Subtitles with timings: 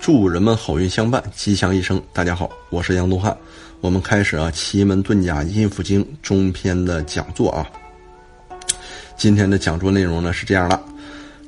[0.00, 2.00] 祝人们好运相伴，吉祥一生。
[2.12, 3.36] 大家好，我是杨东汉。
[3.80, 7.66] 我们开始啊，奇门遁甲阴符经中篇的讲座啊。
[9.16, 10.80] 今天的讲座内容呢是这样的：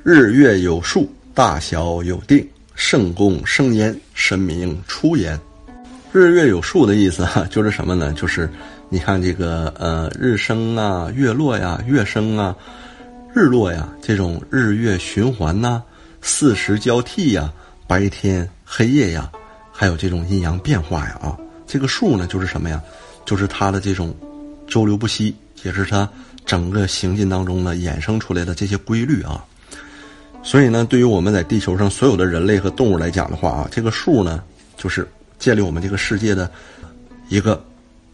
[0.02, 5.38] 日月有数，大小有定，圣功生焉，神明出焉。
[6.12, 8.12] 日月有数的意思哈，就是什么呢？
[8.14, 8.48] 就是
[8.88, 12.56] 你看这个呃，日升啊，月落呀，月升啊，
[13.34, 15.82] 日落呀，这种日月循环呐，
[16.22, 17.52] 四时交替呀，
[17.86, 19.30] 白天黑夜呀，
[19.72, 21.36] 还有这种阴阳变化呀啊。
[21.66, 22.82] 这个数呢，就是什么呀？
[23.24, 24.14] 就是它的这种
[24.66, 26.08] 周流不息，也是它
[26.44, 29.44] 整个行进当中呢衍生出来的这些规律啊。
[30.42, 34.42] 所以呢，对于我们在地球上所有的人类和动物来讲的话啊，这个数呢，
[34.76, 36.50] 就是建立我们这个世界的
[37.28, 37.62] 一个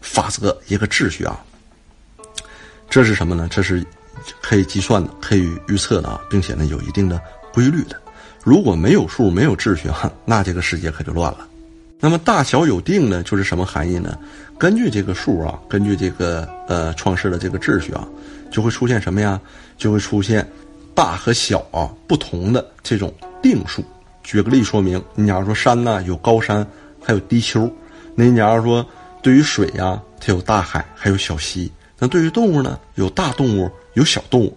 [0.01, 1.39] 法则、一个秩序啊。
[2.89, 3.47] 这是什么呢？
[3.51, 3.85] 这是
[4.41, 7.21] 可以计算的、可以预测的啊，并且呢有一定的
[7.53, 8.01] 规律的。
[8.43, 11.47] 如果没有数、没有秩序啊，那这个世界可就乱了。
[11.99, 14.17] 那么大小有定呢，就是什么含义呢？
[14.59, 18.05] 根据这个数啊，根据这个呃创世的这个秩序啊，
[18.51, 19.39] 就会出现什么呀？
[19.77, 20.45] 就会出现
[20.93, 23.83] 大和小啊不同的这种定数。
[24.23, 26.67] 举个例说明，你假如说山呢有高山，
[27.01, 27.71] 还有低丘，
[28.13, 28.85] 那你假如说
[29.21, 31.71] 对于水呀，它有大海，还有小溪。
[31.97, 34.53] 那对于动物呢，有大动物，有小动物。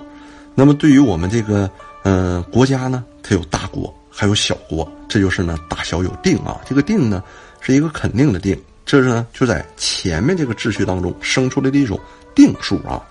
[0.56, 1.70] 那么对于我们这个
[2.02, 3.92] 嗯国家呢，它有大国。
[4.18, 6.58] 还有小国，这就是呢大小有定啊。
[6.66, 7.22] 这个定呢
[7.60, 12.00] 是一个肯定的定，这是呢就在前面这个秩序当中生出来的一种
[12.34, 13.04] 定数啊。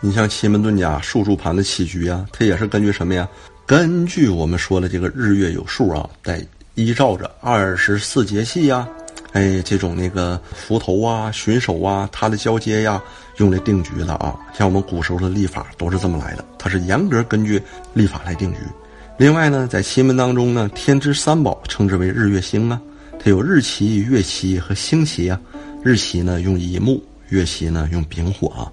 [0.00, 3.28] 你像奇门遁甲数数盘的起局啊，它也是根据什么呀？
[3.64, 8.88] 根据我们说的这个日月有数啊，在依照着二十四节气呀，
[9.34, 13.00] 哎这种那个伏头啊、巡手啊，它的交接呀，
[13.36, 14.36] 用来定局的啊。
[14.52, 17.62] 像我们古时候的历法都是这么来的，它是严格根据
[17.94, 18.58] 历法来定局。
[19.18, 22.80] 另外呢，在奇门当中呢，天之三宝称之为日月星啊，
[23.18, 25.38] 它有日期、月期和星期啊。
[25.82, 28.70] 日期呢用乙木，月期呢用丙火啊。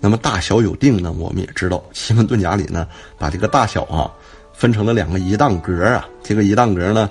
[0.00, 4.10] 那么大小有定呢，我们也知道，奇门遁甲里呢，把这个大小啊
[4.52, 6.04] 分成了两个一档格啊。
[6.24, 7.08] 这个一档格呢，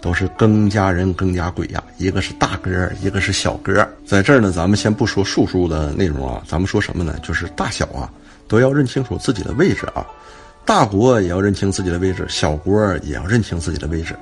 [0.00, 3.88] 都是庚加人、庚加鬼呀，一个是大格，一个是小格。
[4.04, 7.16] 在这儿呢，咱们先不说数数的内容啊，咱们说什么呢？
[7.22, 8.10] 就是大小啊，
[8.48, 10.04] 都要认清楚自己的位置啊。
[10.68, 14.14] 大国也要认清自己的位置，小国也要认清自己的位置。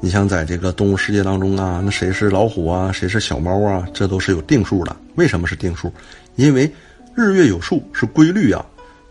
[0.00, 4.94] 你像在这个动物世界当中啊，那谁是老虎啊，谁是小猫啊，这都是有定数的。
[5.14, 5.90] 为什么是定数？
[6.36, 6.70] 因为
[7.14, 8.62] 日月有数是规律啊，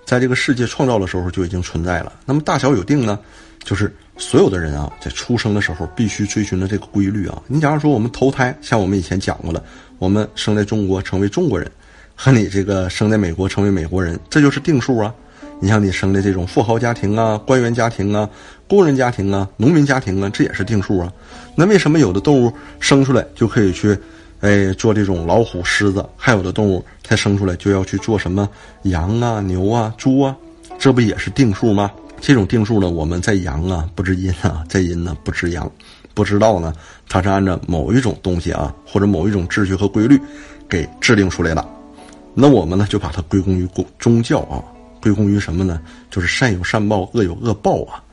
[0.06, 2.14] 在这个世界创造的时候就已经存在了。
[2.28, 3.18] 那么大小有定呢，
[3.64, 7.42] 就是所有的人啊，在出生的时候必须追寻的这个规律啊。
[7.48, 9.64] 你假如说我们投胎，像我们以前讲过了，
[9.98, 11.72] 我们生在中国成为中国人，
[12.14, 15.12] 和你这个生在美国成为美国人，这就是定数啊。
[15.60, 18.30] 你像你生的这种富豪家庭啊、官员家庭啊、
[18.68, 21.12] 工人家庭啊、农民家庭啊，这也是定数啊。
[21.56, 23.98] 那为什么有的动物生出来就可以去，
[24.42, 28.48] 哎，做这种老虎、狮子，还有的动物它生出来就要去做什么
[28.84, 30.36] 羊啊、牛啊、猪啊？
[30.78, 31.92] 这不也是定数吗？
[32.22, 35.70] 这种定数呢，我们在阳啊不知阴啊，在阴呢不知阳，
[36.14, 36.72] 不知道呢，
[37.10, 40.20] 它是按照某一种东西啊，或者某一种秩序和规律
[40.70, 41.68] 给制定出来的。
[42.36, 44.62] 那我们呢，就把它归功于宗教啊。
[45.02, 45.82] 归功于什么呢？
[46.10, 48.04] 就是善有善报，恶有恶报啊！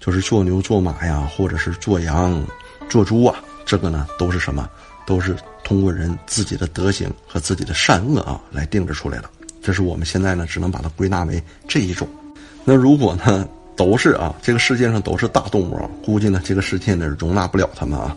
[0.00, 2.44] 就是做牛做马呀，或者是做羊、
[2.88, 4.68] 做猪啊，这个呢都是什么？
[5.06, 9.30] 都是通过人自己的德行和自己的善恶啊来定制出来的。
[9.60, 12.08] 这是我们现在呢只能把它归纳为这一种。
[12.64, 18.16] 那如果呢都是啊，这个世界上都是大动物啊，估计呢这个世界呢容纳不了他们啊。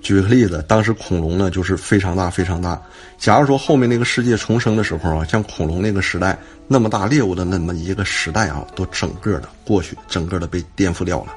[0.00, 2.80] 举个例子，当时恐龙呢就是非常大非常大。
[3.18, 11.34] 假如说后面那个世界重生的时候啊，像恐龙那个时代那么大猎物的那么一个时代啊，都整个的过去，整个的被颠覆掉了。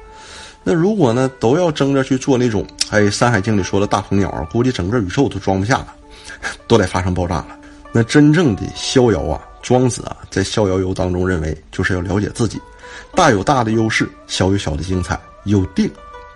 [0.62, 5.94] 那如果呢都要争着去做那种，哎，《山海经》里说的大鹏鸟，估计整个宇宙都装不下了，
[6.68, 7.58] 都得发生爆炸了。
[7.92, 12.60] 那真正的逍遥啊，庄子啊，在《逍遥游》当中认为，就是要了解自己，
[13.16, 15.90] 大有大的优势，小有小的精彩，有定，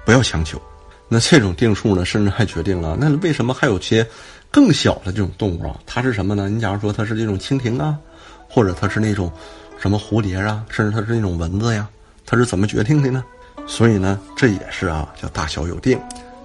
[0.05, 0.61] 不要强求。
[1.09, 4.05] 那这种定数呢，甚至还决定了，那为什么还有些
[4.51, 5.79] 更小的这种动物啊？
[5.87, 6.49] 它是什么呢？
[6.49, 7.97] 你假如说它是这种蜻蜓啊，
[8.49, 9.31] 或者它是那种
[9.79, 11.89] 什么蝴蝶啊，甚至它是那种蚊子呀，
[12.25, 13.23] 它是怎么决定的呢？
[13.67, 15.99] 所以呢，这也是啊，叫大小有定。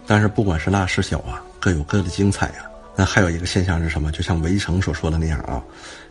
[0.06, 2.66] 但是不管是大是小啊，各有各的精彩呀。
[2.96, 4.12] 那还有一个现象是什么？
[4.12, 5.64] 就像围城所说的那样啊，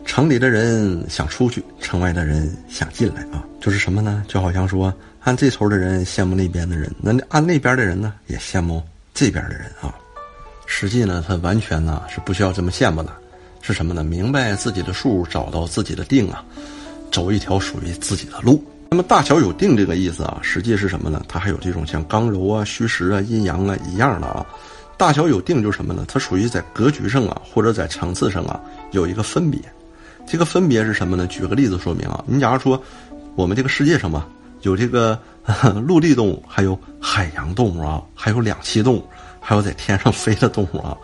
[0.05, 4.23] 城里的人想出去，城外的人想进来啊，就是什么呢？
[4.27, 4.91] 就好像说。
[5.21, 8.81] 按这头的人羡慕那边的人，那按那边的人呢也羡慕
[9.13, 9.93] 这边的人啊。
[10.65, 13.11] 实际呢，他完全呢是不需要这么羡慕的，
[13.61, 14.03] 是什么呢？
[14.03, 16.43] 明白自己的数，找到自己的定啊，
[17.11, 18.63] 走一条属于自己的路。
[18.91, 21.23] 那么大小有定这个意思啊，实际是什么呢？
[21.27, 24.45] 它还有这种像刚柔啊、虚实啊、阴阳啊一样的啊。
[24.97, 26.05] 大小有定就是什么呢？
[26.07, 28.59] 它属于在格局上啊，或者在层次上啊
[28.91, 29.59] 有一个分别。
[30.27, 31.25] 这个分别是什么呢？
[31.27, 32.23] 举个例子说明啊。
[32.27, 32.81] 你假如说
[33.35, 34.27] 我们这个世界上吧，
[34.61, 35.19] 有这个
[35.85, 39.05] 陆地动物，还有海洋动物啊，还有两栖动物，
[39.39, 40.97] 还有在天上飞的动物啊。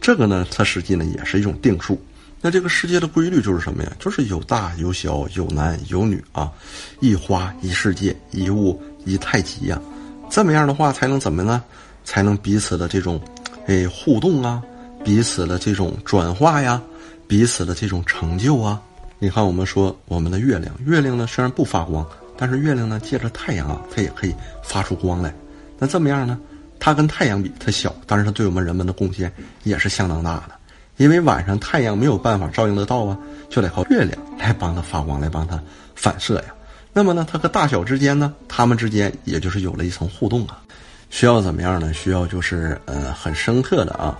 [0.00, 2.00] 这个呢，它实际呢也是一种定数。
[2.40, 3.92] 那这个世界的规律就是什么呀？
[3.98, 6.52] 就是有大有小，有男有女啊，
[7.00, 9.80] 一花一世界，一物一太极呀。
[10.28, 11.64] 这么样的话，才能怎么呢？
[12.04, 13.20] 才能彼此的这种，
[13.66, 14.62] 哎，互动啊，
[15.02, 16.80] 彼此的这种转化呀，
[17.26, 18.80] 彼此的这种成就啊。
[19.18, 22.06] 你看，我们说我们的月亮，月亮呢虽然不发光，
[22.36, 25.34] 但是月亮呢借着太阳啊，它也可以发出光来。
[25.78, 26.38] 那这么样呢？
[26.78, 29.32] 它跟太阳比，它小，但是它对我们人们的贡献
[29.64, 30.52] 也是相当大的。
[30.98, 33.18] 因为晚上太阳没有办法照应得到啊，
[33.50, 35.60] 就得靠月亮来帮它发光，来帮它
[35.94, 36.54] 反射呀。
[36.92, 40.62] 那么呢，它和大小之间呢，它们之间也就是有了一层互动啊。
[41.10, 41.92] 需要怎么样呢？
[41.92, 44.18] 需要就是呃很深刻的啊，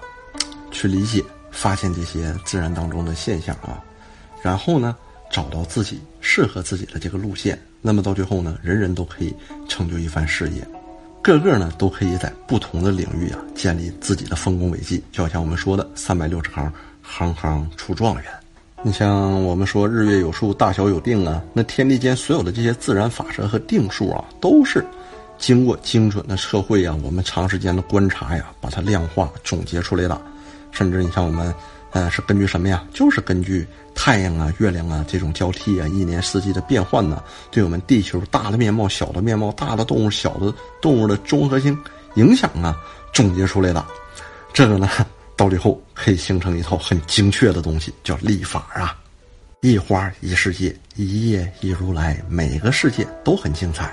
[0.70, 3.82] 去理解、发现这些自然当中的现象啊，
[4.42, 4.94] 然后呢，
[5.30, 7.58] 找到自己适合自己的这个路线。
[7.86, 9.32] 那么到最后呢，人人都可以
[9.68, 10.60] 成就一番事业。
[11.22, 18.24] 个个呢都可以在不同的领域啊建立自己的丰功伟绩，就好像我们说的三百六十行，行行出状元。
[18.82, 24.84] 你像我们说日月有数，大小有定啊，那天地间所有的这些自然法则和定数啊，都是
[25.38, 30.20] 经过精准的测绘啊，我们长时间的观察呀，把它量化总结出来的。
[30.72, 31.54] 甚至你像我们。
[31.92, 32.84] 呃，是根据什么呀？
[32.92, 40.52] 就是根据太阳啊、月亮啊这种交替啊，一年四季的变换呢，对我们地球大的面貌、小的面貌、大的动物、小的
[40.82, 41.78] 动物的综合性
[42.16, 42.76] 影响啊，
[43.14, 43.84] 总结出来的。
[44.52, 44.88] 这个呢，
[45.36, 48.96] 到最后可以形成一套很精确的东西，叫历法啊。
[49.62, 53.90] 一花一世界，一叶一如来，每个世界都很精彩。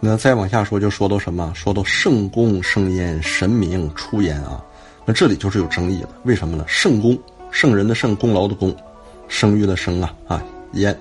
[0.00, 1.52] 那再往下说，就说到什么？
[1.54, 4.64] 说到圣功生焉，神明出焉啊。
[5.04, 6.64] 那这里就是有争议了，为什么呢？
[6.66, 7.16] 圣功。
[7.52, 8.74] 圣人的圣，功劳的功，
[9.28, 10.98] 声誉的声啊啊焉，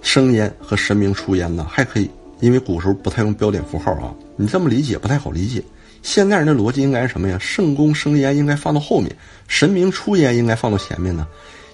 [0.00, 2.08] 声焉和神明出焉呢，还可以，
[2.38, 5.62] 因为古时候不太用标点符号啊，你这么理解不太好理解。
[6.02, 7.36] 现代人的逻辑应该是什么呀？
[7.38, 9.14] 圣功生焉应该放到后面，
[9.48, 11.26] 神明出焉应该放到前面呢？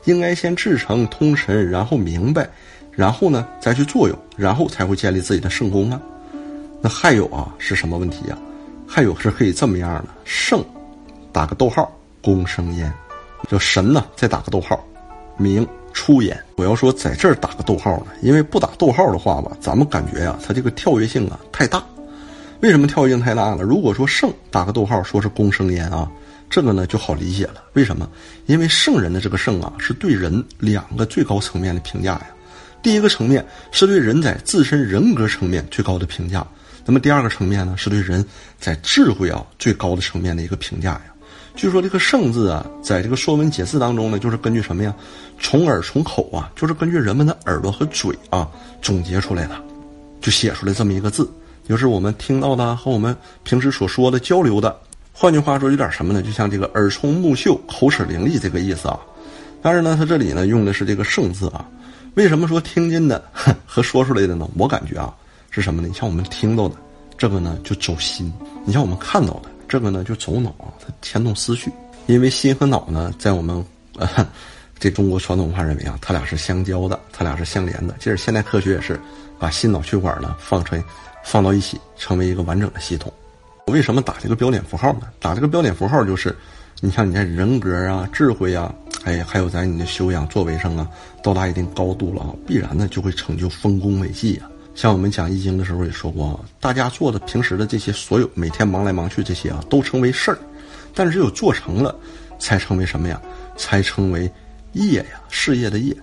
[0.07, 2.49] 应该先至诚通神，然后明白，
[2.91, 6.01] 然后呢再去作用，然后才会建立自己的圣功啊。
[6.81, 8.39] 那还有啊是什么问题呀？
[8.89, 10.65] 还有是可以这么样的，圣，
[11.33, 11.93] 打个逗号，
[12.23, 12.93] 功生焉。
[13.49, 14.85] 叫神呢，再打个逗号，
[15.37, 16.39] 明出焉。
[16.57, 21.83] 我要说在这儿打个逗号呢，因为不打逗号的话吧，咱们感觉呀，它这个跳跃性啊太大。
[22.61, 23.63] 为什么跳跃性太大了？
[23.63, 26.11] 如果说圣打个逗号，说是公生焉啊，
[26.49, 27.63] 这个呢就好理解了。
[27.75, 28.09] 为什么？
[28.47, 32.27] 因为圣人的这个圣啊，是对人两个最高层面的评价呀。
[32.83, 36.47] 第一个层面是对人在自身人格层面最高的评价，
[36.85, 38.25] 那么第二个层面呢，是对人
[38.59, 41.03] 在智慧啊最高的层面的一个评价呀。
[41.57, 44.95] 据说这个“圣”字啊，在这个《说文解字》当中呢，就是根据什么呀？
[45.41, 48.47] 从耳从口啊，就是根据人们的耳朵和嘴啊
[48.83, 49.57] 总结出来的，
[50.21, 51.29] 就写出来这么一个字，
[51.67, 54.77] 就是我们听到的和我们平时所说的交流的。
[55.15, 56.21] 换句话说，有点什么呢？
[56.21, 59.01] 就像这个耳聪目秀、口齿伶俐这个意思啊。
[59.63, 61.67] 但是呢，它这里呢用的是这个“圣”字啊。
[62.17, 63.25] 为什么说听见的
[63.65, 64.47] 和说出来的呢？
[64.59, 65.13] 我感觉啊
[65.51, 65.89] 是什么呢？
[65.89, 66.77] 你像我们听到的
[67.17, 68.31] 这个呢，就走心；
[68.67, 69.49] 你像我们看到的。
[69.69, 71.71] 这个呢就走脑，它牵动思绪，
[72.07, 73.65] 因为心和脑呢，在我们
[73.97, 74.27] 呃
[74.79, 77.95] 这中国传统文化认为啊，它俩是相交的，它俩是相连的。
[77.99, 79.01] 其实现代科学也是
[79.39, 80.83] 把心脑血管呢放成
[81.25, 83.13] 放到一起，成为一个完整的系统。
[83.67, 85.09] 我为什么打这个标点符号呢？
[85.19, 86.37] 打这个标点符号就是，
[86.81, 88.73] 你像你在人格啊、智慧啊，
[89.05, 90.89] 哎，还有在你的修养作为上啊，
[91.23, 94.49] 到达一定高度了啊，必然呢就会成就丰功伟绩啊。
[94.77, 100.39] 像我们讲易经的时候也说过啊，大家做的平时的这些所有每天忙来忙去这些啊，都称为事儿，
[100.95, 101.97] 但是只有做成了，
[102.39, 103.19] 才成为什么呀？
[103.57, 104.31] 才称为
[104.75, 105.97] 业呀，事业的业。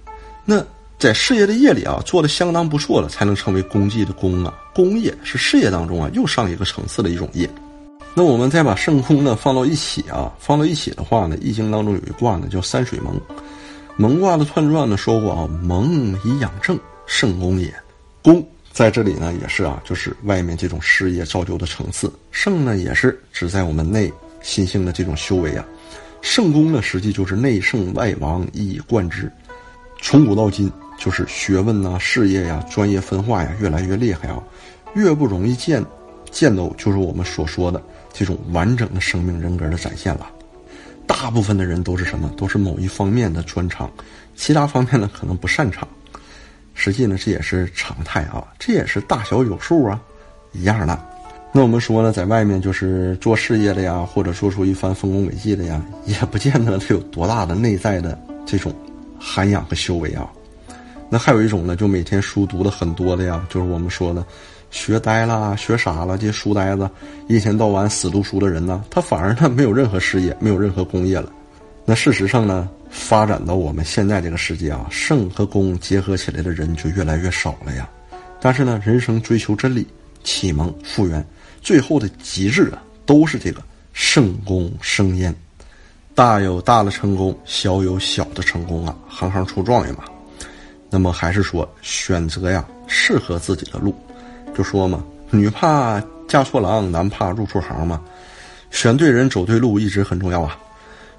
[0.43, 0.65] 那
[0.97, 4.51] 在事业的业里啊，做的相当不错了，才能成为功绩的功啊。
[4.73, 7.47] 功业是事业当中啊又上一个层次的一种业。
[8.15, 13.21] 那我们再把圣空呢放到一起啊，放到一起的话呢，易经当中有一卦呢叫山水蒙，
[13.97, 16.75] 蒙卦的串传呢说过啊，蒙以养正，
[17.05, 17.71] 圣功也，
[18.23, 18.43] 功。
[18.73, 22.11] 在这里呢，也是啊，就是外面这种事业造就的层次。
[22.31, 24.11] 圣呢，也是指在我们内
[24.41, 25.63] 心性的这种修为啊。
[26.23, 29.31] 圣功呢，实际就是内圣外王，一以贯之。
[30.01, 34.41] 从古到今，就是学问呐、事业呀、专业分化呀，越来越厉害啊，
[34.95, 35.85] 越不容易见
[36.31, 37.79] 见到，就是我们所说的
[38.11, 40.27] 这种完整的生命人格的展现了。
[41.05, 42.27] 大部分的人都是什么？
[42.35, 43.87] 都是某一方面的专长，
[44.35, 45.87] 其他方面呢可能不擅长。
[46.73, 49.99] 实际呢，这也是常态啊，这也是大小有数啊，
[50.51, 50.99] 一样的。
[51.51, 58.73] 那我们说呢，在外面就是做事业的呀，或者做出一番丰功伟绩的呀，也不见得他有多大的内在的这种
[59.19, 60.27] 涵养和修为啊。
[61.09, 64.25] 那还有一种呢，就每天书读的很多的呀，就是我们说的
[64.71, 66.89] 学呆了、学傻了，这些书呆子，
[67.27, 71.31] 一天到晚死读书的人呢，他反而呢没有任何事业，没有任何功业了。
[71.85, 77.89] 那事实上呢，发展到我们现在这个世界啊，圣和功结合起来的人就越来越少了呀。
[78.39, 79.85] 但是呢，人生追求真理、
[80.23, 81.25] 启蒙、复原。
[81.59, 85.33] 最后的极致啊，都是这个圣功生焉，
[86.13, 90.03] 大有大的成功，小有小的成功啊，行行出状元嘛。
[90.89, 93.95] 那么还是说选择呀，适合自己的路，
[94.55, 97.99] 就说嘛，女怕嫁错郎，男怕入错行嘛。
[98.69, 100.55] 选对人，走对路，一直很重要啊。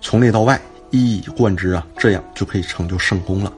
[0.00, 0.60] 从内到外，
[0.96, 3.52] 一以贯之啊，这样就可以成就圣功了，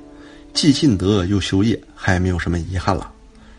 [0.55, 3.11] 既尽德又修业，还没有什么遗憾了。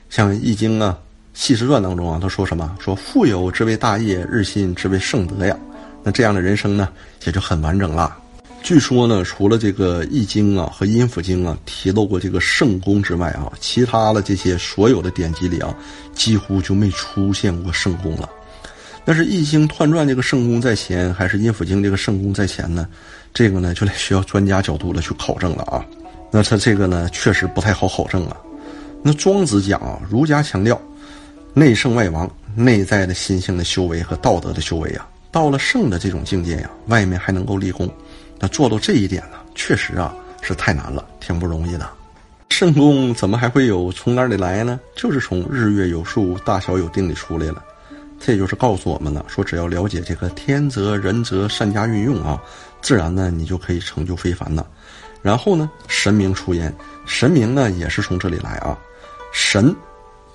[0.09, 0.97] 像《易经》啊。
[1.39, 2.75] 《系时传》当中啊，他说什么？
[2.79, 5.55] 说富有之为大业，日新之为圣德呀。
[6.03, 6.89] 那这样的人生呢，
[7.25, 8.17] 也就很完整了。
[8.63, 15.71] 据说呢，除了这个《易经》啊和《阴府经》啊提到过这个圣功之外啊，其他的这些所有的典籍里啊，
[16.15, 18.27] 几乎就没出现过圣功了。
[19.07, 22.85] 但是《易经》彖传这个圣功在前，还是《阴府经》这个圣功在前呢？
[23.33, 25.85] 这个呢，就得需要专家角度了去考证了啊。
[26.29, 28.35] 那他这个呢，确实不太好考证啊。
[29.01, 30.77] 那庄子讲啊，儒家强调。
[31.53, 37.89] 内圣外王，内在的心性的修为和道德的修为啊，到了圣的这种境界呀，外面还能够立功，
[38.37, 41.89] 那做到这一点呢，确实啊是太难了，挺不容易的。
[42.49, 44.77] 圣功怎么还会有从哪里来呢？
[44.97, 47.63] 就是从日月有数、大小有定里出来了。
[48.19, 52.41] 这就是告诉我们了，说只要了解这个天择人则，善加运用啊，
[52.81, 54.65] 自然呢你就可以成就非凡了。
[55.21, 56.73] 然后呢，神明出焉，
[57.05, 58.77] 神明呢也是从这里来啊，
[59.31, 59.75] 神。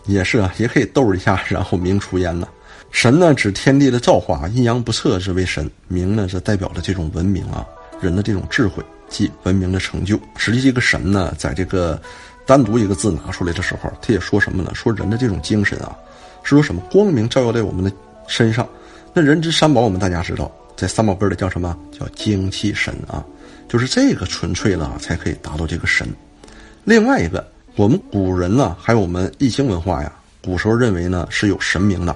[0.07, 2.49] 也是啊，也可以逗一下， 然后明出焉呢。
[2.91, 5.71] 神呢指天地的造化，阴阳不测之为神。
[5.87, 7.65] 明呢是代表了这种文明啊，
[8.01, 10.19] 人的这种智慧，即文明的成就。
[10.37, 12.03] 实际这个神呢，在这个
[12.47, 14.73] 单独一个字拿出来的时候，他也说什么呢？
[14.75, 15.97] 说人的这种精神啊，
[16.43, 17.93] 是说什么光明照耀在我们的
[18.27, 18.69] 身上。
[19.13, 21.77] 那人之三宝，我们大家知道，在三宝根里叫什么？
[21.91, 23.25] 叫精气神啊，
[23.69, 26.09] 就是这个纯粹了，才可以达到这个神。
[26.85, 27.47] 另外一个。
[27.75, 30.13] 我们古人呢，还有我们易经文化呀，
[30.45, 32.15] 古时候认为呢是有神明的。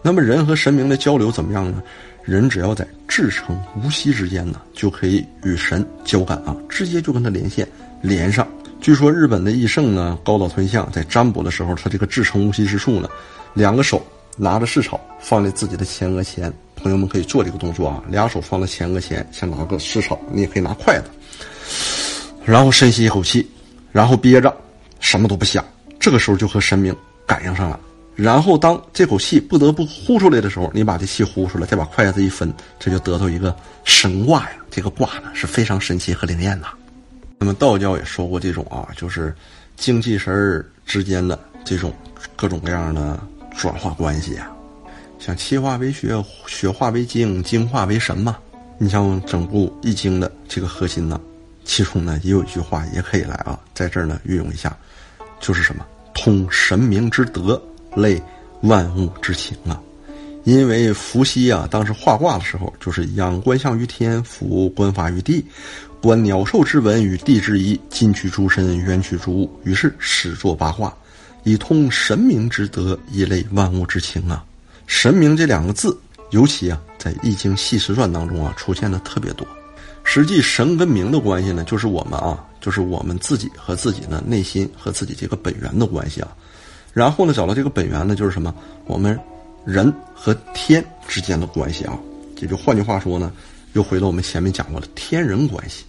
[0.00, 1.82] 那么人和神明的交流怎么样呢？
[2.24, 7.68] 人只要在至诚无息之间呢，就可以与神交感啊，直接就跟他连线
[8.00, 8.48] 连上。
[8.86, 13.08] 据说日本的易圣呢，高岛吞象在占卜的时候，他这个至诚无息之处呢，
[13.52, 14.00] 两个手
[14.36, 21.10] 拿着市草放在自己的前额前，朋友们可以做这个动作啊，俩手放在前额前，先拿个市草，你也可以拿筷子，
[22.44, 23.44] 然后深吸一口气，
[23.90, 24.56] 然后憋着。
[25.00, 25.64] 什么都不想，
[25.98, 26.94] 这个时候就和神明
[27.26, 27.80] 感应上了。
[28.14, 33.52] 然后当这口气不得不呼出来的时候，你把这气呼出来，再把筷子一分，这就得到一个
[33.82, 34.50] 神卦呀。
[34.70, 36.68] 这个卦呢是非常神奇和灵验的。
[37.38, 39.34] 那么道教也说过这种啊，就是
[39.76, 41.92] 精气神儿之间的这种
[42.34, 43.18] 各种各样的
[43.56, 44.50] 转化关系啊，
[45.18, 46.12] 像气化为血，
[46.46, 48.36] 血化为精，精化为神嘛。
[48.78, 51.20] 你像整部易经的这个核心呢，
[51.64, 54.76] 其中呢也有一句话也可以来啊，在这儿呢运用一下。
[55.38, 57.62] 就是什么通神明之德，
[57.94, 58.20] 类
[58.62, 59.78] 万物之情啊！
[60.46, 65.44] 因为伏羲啊，当时画卦的时候，就是仰观象于天，俯观法于地，
[66.00, 70.94] 观鸟兽之文与地之宜，近取诸身，远取诸物，于是始作八卦，
[71.42, 74.44] 以通神明之德，以类万物之情啊！
[74.86, 75.98] 神明这两个字，
[76.30, 79.44] 尤其啊，在《易经系辞传》当中啊，出现的特别多。
[80.04, 82.42] 实际神跟明的关系呢，就是我们啊。
[82.60, 86.28] 就是我们自己和自己的内心和自己这个本源的关系啊，
[86.92, 88.52] 然后呢，找到这个本源呢，就是什么？
[88.86, 89.16] 我们
[89.66, 91.98] 人和天之间的关系啊，
[92.40, 93.32] 也就换句话说呢，
[93.74, 95.84] 又回到我们前面讲过的天人关系。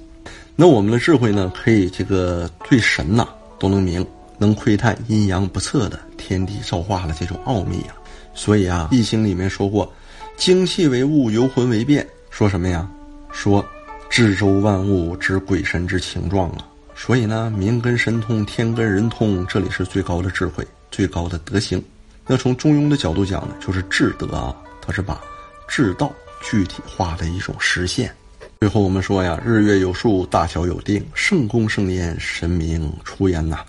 [0.55, 3.29] 那我们的智慧呢，可以这个对神呐
[3.59, 4.05] 都能明，
[4.37, 7.95] 能窥探阴阳不测的天地造化的这种奥秘啊。
[8.33, 9.89] 所以啊，《易经》里面说过，
[10.35, 12.89] 精气为物，游魂为变，说什么呀？
[13.31, 13.63] 说。
[14.09, 16.65] 至周万物之鬼神之情状啊，
[16.95, 21.83] 所以呢，民跟神通，天跟人通，这里是最高的智慧，最高的德行。
[22.27, 25.19] 那从中庸的角度讲呢，就是智德啊，它是把
[25.67, 28.13] 智道具体化的一种实现。
[28.59, 33.59] 最后我们说呀，日月有数，大小有定，圣功圣焉，神明出焉呐。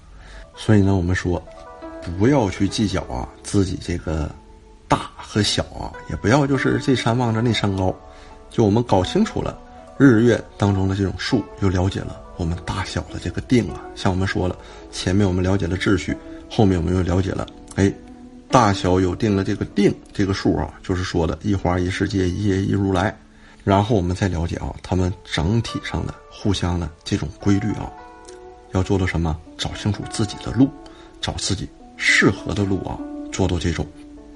[0.56, 1.42] 所以呢，我们说，
[2.18, 4.28] 不要去计较啊自己这个
[4.88, 7.94] 大和小啊，也不要就是这山望着那山高，
[8.50, 9.56] 就我们搞清楚了。
[9.98, 13.82] 日月当中的这种数，又了解了我们大小的这个定啊。
[13.94, 14.56] 像我们说了，
[14.90, 16.16] 前面我们了解了秩序，
[16.48, 17.92] 后面我们又了解了，哎，
[18.50, 23.16] 大小有定的这个定这个数啊，就是说的一花一世界，一叶一如来。
[23.64, 27.92] 然后我们再了解啊，他们整体上的互相的这种规律啊，
[28.72, 29.38] 要做到什么？
[29.58, 30.70] 找清楚自己的路，
[31.20, 32.98] 找自己适合的路啊，
[33.30, 33.86] 做到这种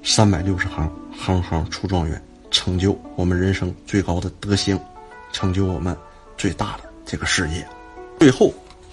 [0.02, 4.78] 三百六十行，行行出状元，成就我们人生最高的德行，
[5.33, 5.97] 成就我们
[6.37, 7.66] 最大的这个事业。
[8.19, 8.52] 最后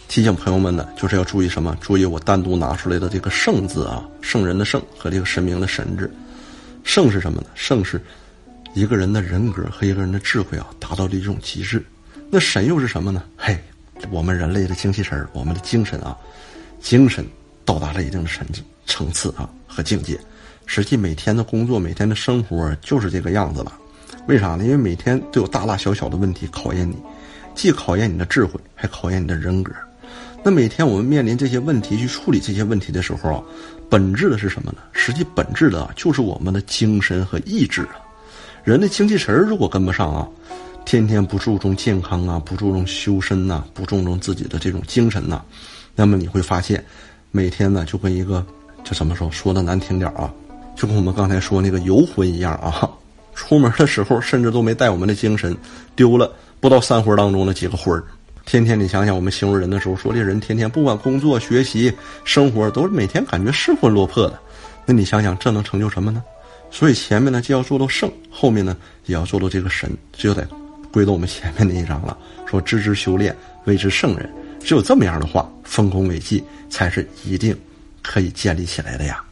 [0.10, 1.78] 提醒朋友们呢，就是要注意什么？
[1.80, 6.12] 注意我单独拿出来的这个“圣”字啊，圣人的“圣”和这个神明的“神”字。
[6.84, 7.48] 圣是什么呢？
[7.54, 8.02] 圣是。
[8.74, 11.84] 一个人的人格和一个人的智慧啊，达到了一种极致。
[12.32, 13.24] 那神又是什么呢？
[13.38, 13.56] 嘿，
[14.10, 16.18] 我们人类的精气神我们的精神啊，
[16.82, 17.24] 精神
[17.64, 20.20] 到达了一定的层次层次啊和境界。
[20.66, 23.72] 实际每天的工作，每天的生活就是这个样子了。
[24.28, 24.64] 为啥呢？
[24.64, 26.96] 因为每天都有大大小小的问题考验你，
[27.54, 29.72] 既考验你的智慧，还考验你的人格。
[30.44, 33.44] 那每天我们面临这些问题去处理这些问题的时候啊，
[33.90, 34.78] 本质的是什么呢？
[34.94, 38.00] 实际本质的就是我们的精神和意志啊。
[38.64, 40.28] 人的精气神儿如果跟不上啊，
[40.86, 45.42] 天天不注重健康啊，不注重修身呐，不注重自己的这种精神呐，
[45.96, 46.84] 那么你会发现，
[47.32, 48.46] 每天呢就跟一个，
[48.84, 50.32] 就怎么说说的难听点啊，
[50.76, 52.90] 就跟我们刚才说那个游魂一样啊，
[53.36, 55.56] 出门的时候甚至都没带我们的精神，
[55.96, 58.04] 丢了不到三魂当中的几个魂儿。
[58.46, 61.94] 天天你想想，我们形容人的时候说这人天天不管工作、学习、
[62.24, 64.40] 生活，都是每天感觉失魂落魄的。
[64.86, 66.24] 那你想想，这能成就什么呢？
[66.72, 70.48] 所以前面呢就要做到圣，后面呢也要做到这个神，这就得
[70.92, 72.18] 归到我们前面那一章了。
[72.48, 74.30] 说知之修炼，谓之圣人。
[74.60, 77.58] 只有这么样的话，丰功伟绩才是一定
[78.02, 79.24] 可以建立起来的呀。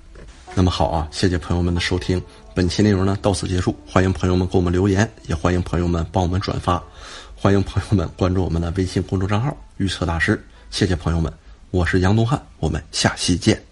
[0.56, 2.20] 那么好啊，谢谢朋友们的收听，
[2.56, 3.76] 本期内容呢到此结束。
[3.86, 6.82] 欢迎朋友们给我们留言，也欢迎朋友们帮我们转发，
[7.39, 10.44] 欢迎朋友们关注我们的微信公众账号“预测大师”。
[10.72, 11.32] 谢谢朋友们，
[11.70, 13.67] 我是杨东汉，我们下期见。